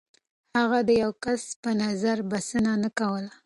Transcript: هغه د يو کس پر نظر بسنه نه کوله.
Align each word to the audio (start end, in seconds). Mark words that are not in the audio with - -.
هغه 0.59 0.79
د 0.87 0.89
يو 1.03 1.11
کس 1.23 1.41
پر 1.61 1.73
نظر 1.83 2.17
بسنه 2.29 2.73
نه 2.83 2.89
کوله. 2.99 3.31